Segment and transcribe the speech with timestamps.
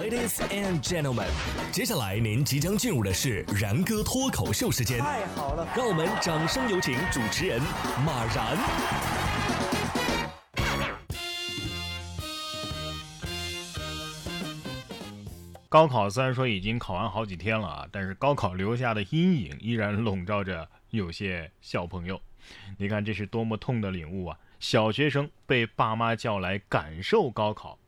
[0.00, 1.28] Ladies and gentlemen，
[1.70, 4.98] 接下来您即将进入的是然哥脱口秀时间。
[4.98, 7.60] 太好了，让我们掌声有请主持人
[8.02, 8.56] 马然。
[15.68, 22.18] 高考虽然说已经考完好几天了啊，但是高考留下的阴影依然笼罩着有些小朋友。
[22.78, 24.38] 你看这是多么痛的领悟啊！
[24.58, 27.78] 小学生被爸妈叫来感受高考，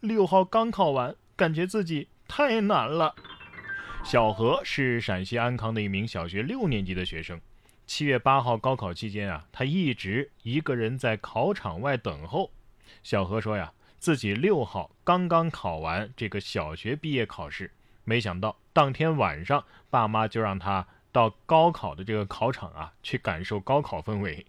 [0.00, 1.14] 六号刚考完。
[1.40, 3.14] 感觉自己太难了。
[4.04, 7.40] 小何是陕西安康的一名小学六年级的学生。
[7.86, 12.50] 七月八号高考期间啊，他一直一个人在考场外等候。
[13.02, 17.70] 小何说呀，自己六号刚刚考完这个小学毕业考试，
[18.04, 24.44] 没想到当天晚上，爸妈就让他到高考的这个考场啊去感受高考氛围。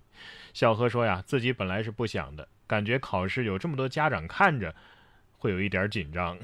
[0.53, 4.75] 小何说呀，自己本来是不想的，感觉考试有这么多家长看着。
[5.41, 6.37] 会有一点紧张，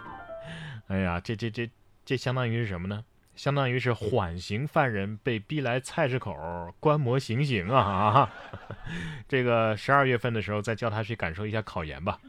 [0.88, 1.70] 哎呀，这这这
[2.04, 3.02] 这相当于是什么呢？
[3.34, 6.36] 相当于是缓刑犯人被逼来菜市口
[6.78, 8.30] 观摩行刑啊！
[9.26, 12.20] 这个十二月份的时候再叫他去感受一下考研吧。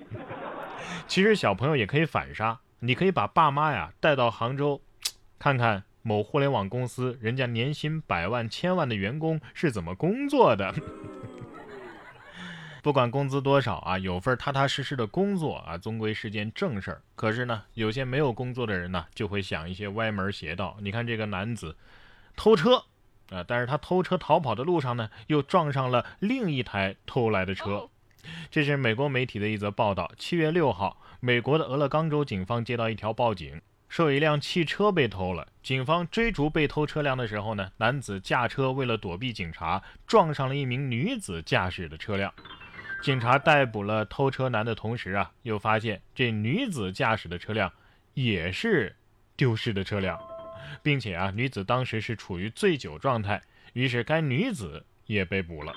[1.08, 4.80] 其实小朋友也可以反杀，你可以把爸妈呀带到杭州，
[5.38, 10.74] 看看某互联网公司人家年薪百万千万的员工是怎么工作的。
[12.82, 17.02] 不管工资多少啊，有份踏踏实实的工作啊，终归是件正事儿。
[17.16, 20.76] 可是呢，有些没有工作的人呢，就会想一些歪门邪道。
[20.82, 21.76] 你看这个男子
[22.36, 22.86] 偷车
[23.30, 27.88] 啊，但是他偷车逃跑的路上呢，又撞上了另一台偷来的车。
[28.50, 30.12] 这是美国媒体的一则报道。
[30.18, 35.48] 七月六号，美国的俄勒冈州警方接到一条报警，说有一辆汽车被偷了。
[35.62, 42.34] 警方追逐被偷车辆的时候呢，男子驾车为了躲避警察，撞上了一名女子驾驶的车辆。
[43.02, 47.72] 警察逮捕了偷车男的同时啊，又发现这女子驾驶的车辆
[48.14, 48.96] 也是
[49.36, 50.20] 丢失的车辆，
[50.84, 53.42] 并且啊，女子当时是处于醉酒状态，
[53.74, 55.74] 于是该女子也被捕了。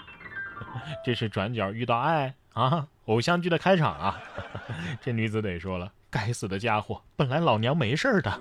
[1.02, 4.22] 这是转角遇到爱啊，偶像剧的开场啊！
[5.00, 8.40] 这女子得说了，该死的家伙，本来老娘没事的，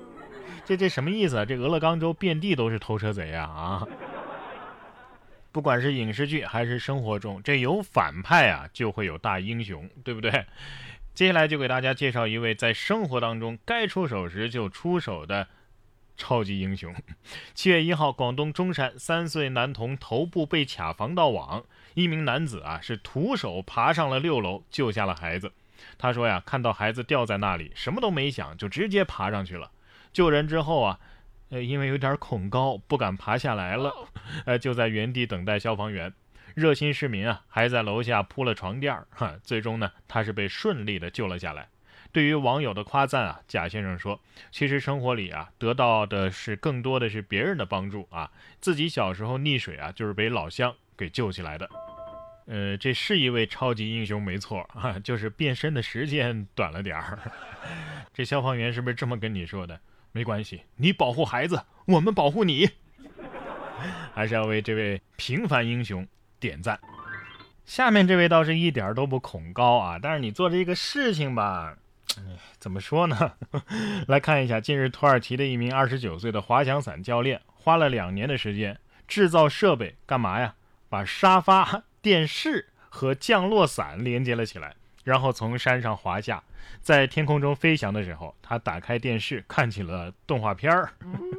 [0.66, 1.44] 这这什么意思啊？
[1.46, 3.88] 这俄勒冈州遍地都是偷车贼呀啊！
[5.58, 10.46] 不管是影视剧还是生活中，这有反派啊，就会有大英雄，对不对？
[11.16, 15.48] 接下来就给大家介绍一位在生活当中该出手时就出手的
[16.16, 16.94] 超级英雄。
[17.54, 21.64] 七月一号，广东中山三岁男童头部被卡防盗网，
[21.94, 25.50] 一名男子啊是徒手爬上了六楼，救下了孩子。
[25.98, 29.72] 他说呀，看到孩子掉在那里，什么都没想，就直接爬上去了。
[30.12, 31.00] 救人之后啊。
[31.50, 33.92] 呃，因为有点恐高，不敢爬下来了，
[34.44, 36.12] 呃，就在原地等待消防员。
[36.54, 41.68] 热心市民啊，还在楼下铺了床垫儿，哈，最终呢，他是被顺利的救了下来。
[42.10, 44.20] 对于网友的夸赞啊，贾先生说，
[44.50, 48.30] 其实生活里啊，得到的是更多的是别人的帮助啊，
[48.60, 51.68] 自己小时候溺水啊，就是被老乡给救起来的。
[52.46, 57.18] 呃，这是一位超级英雄，没错啊，就是变身的时间短了点儿。
[58.12, 59.78] 这消防员是不是这么跟你说的？
[60.12, 62.70] 没关系，你保护孩子，我们保护你。
[64.12, 66.06] 还是要为这位平凡英雄
[66.40, 66.78] 点赞。
[67.64, 71.76] 下面这位倒是一点都不恐高啊，但是你做这个事情吧，
[72.58, 73.34] 怎么说呢？
[74.08, 80.54] 来看一下，近日土耳其的一名二十九岁的滑翔伞教练，花了两年的时间制造设备，干嘛呀？
[80.88, 84.74] 把沙发、电视和降落伞连接了起来。
[85.08, 86.44] 然后从山上滑下，
[86.82, 90.92] 在天空中飞翔的时候，他打开电视看起了动画片儿，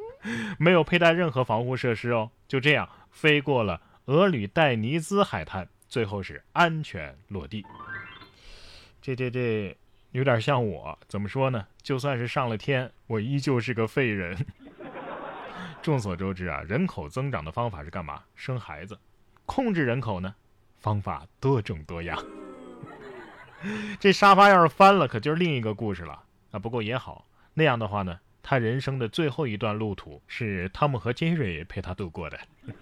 [0.57, 7.63] 没有佩戴任何防护设施哦，就这样飞过了俄吕戴尼兹海滩，最后是安全落地。
[9.03, 9.77] 这这这
[10.13, 11.67] 有点像我，怎么说呢？
[11.83, 14.35] 就算是上了天，我依旧是个废人。
[15.83, 18.23] 众所周知啊，人口增长的方法是干嘛？
[18.35, 18.97] 生孩子。
[19.45, 20.33] 控制人口呢？
[20.79, 22.17] 方法多种多样。
[23.99, 26.59] 这沙发要是翻了，可就是另一个故事了啊！
[26.59, 32.39] 不过也好，那样的话呢，他人生的最后一段路途是汤姆和杰瑞陪他度过的。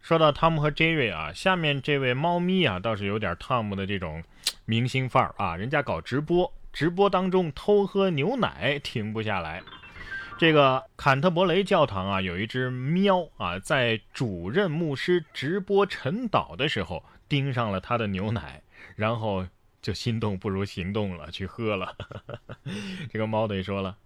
[0.00, 4.22] 说到汤姆和杰瑞啊，下面这位猫咪啊，倒是有点汤姆的这种
[4.66, 9.62] 明星范儿啊，人家搞直播，直播当中偷喝牛奶停不下来。
[10.36, 18.60] 这个坎特伯雷教堂啊，有一只喵啊，在主任牧师直播晨祷的时候盯上了他的牛奶。
[18.96, 19.46] 然后
[19.82, 21.96] 就心动不如行动了，去喝了。
[23.10, 23.98] 这个猫得说了：“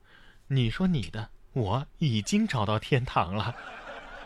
[0.48, 3.54] 你说你的，我已经找到天堂了。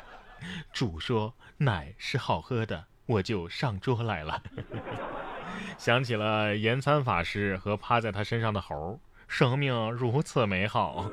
[0.72, 4.42] 主说奶是好喝的，我就上桌来了。
[5.78, 11.10] ”想起了延参法师和趴在他身上的猴，生命如此美好。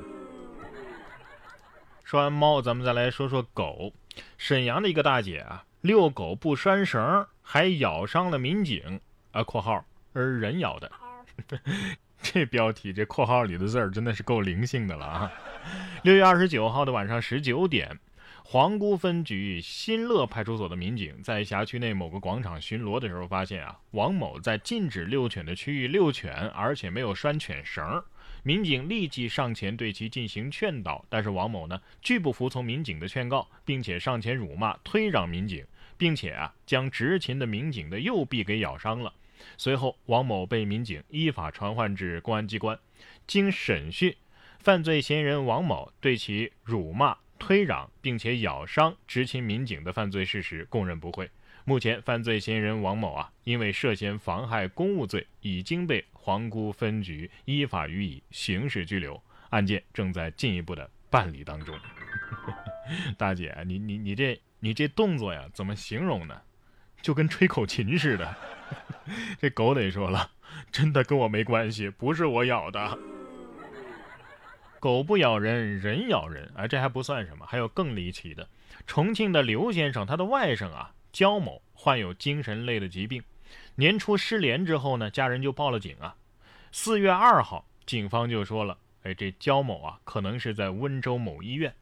[2.03, 3.94] 说完猫，咱们再来说说狗。
[4.38, 9.00] 沈阳的一个大姐啊，遛狗不拴绳，还咬伤了民警
[9.31, 10.92] 啊（括号而人咬的）。
[12.22, 15.31] 这标题，这括号里的字儿真的是够灵性的了啊！
[16.04, 17.98] 六月二十九号的晚上十九点，
[18.44, 28.04] 皇姑分局新乐派出所的民警在辖区内某个广场巡逻的时候，发现啊，王某在禁止遛犬的区域遛犬，而且没有拴犬绳。
[28.44, 35.66] 民警立即上前对其进行劝导，但是王某呢拒不服从民警的劝告，并且上前辱骂、推攘民警，
[36.00, 39.13] 并且啊将执勤的民警的右臂给咬伤了。
[39.57, 42.80] 随后，王某被民警依法传唤至公安机关。
[43.28, 44.16] 经审讯，
[44.60, 51.30] 犯罪嫌疑人王某对其辱骂、推攘并且咬伤执勤民警的犯罪事实供认不讳。
[51.66, 61.78] 目前，犯罪嫌疑人王某啊，因为涉嫌妨害公务罪，已经被皇姑分局依法予以刑事拘留，案件正在进一步的办理当中。
[63.18, 66.42] 大姐，你你你这你这动作呀，怎么形容呢？
[67.02, 68.36] 就跟吹口琴似的。
[69.40, 70.32] 这狗得说了，
[70.72, 72.98] 真的跟我没关系，不是我咬的。
[74.80, 78.48] 狗不咬人，人咬人，哎，这还不算什么，还有更离奇的。
[78.86, 80.94] 重庆的刘先生，他的外甥啊。
[81.12, 83.24] 焦某患有精神类的疾病，
[83.76, 86.16] 年初失联之后呢，家人就报了警啊。
[86.72, 91.74] 四月二号，警方就说了，哎，这焦某啊，可能是在温州某医院。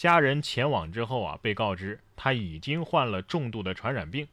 [0.00, 4.26] 家人前往之后啊，被告知他已经患了重度的传染病。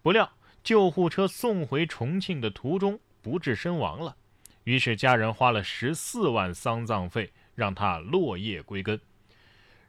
[0.00, 0.32] 不料
[0.64, 4.16] 救护车送回重庆的途中不治身亡了。
[4.64, 8.98] 于是家人花了十四万丧葬费，让他落叶归根。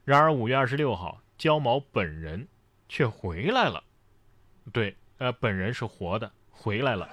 [0.03, 2.45] 然而五月二十六号，焦某本人
[2.89, 3.81] 却回来了。
[4.73, 7.07] 对，呃，本人是活的，回来了。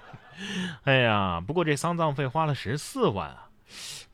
[0.84, 3.50] 哎呀，不过这丧葬费花了十四万啊，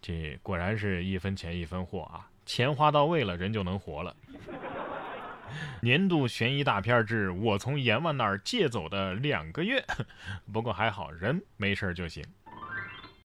[0.02, 4.12] 这果然是一分钱一分货啊，钱花到位了，人就能活了。
[5.81, 9.79] 年度悬疑大片之《我从阎王那儿借走的两个月》，
[10.52, 12.25] 不过还好，人没事就行。